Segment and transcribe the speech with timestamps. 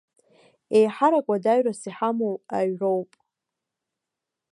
[0.77, 3.11] Еиҳарак уадаҩрас иҳамоу аҩроуп.